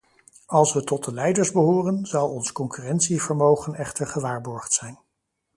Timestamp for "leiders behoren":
1.13-2.05